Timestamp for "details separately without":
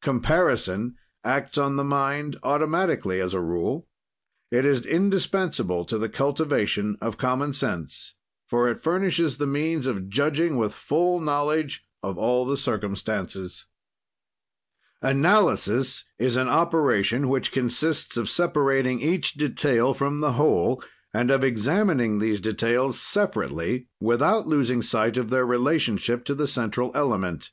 22.40-24.46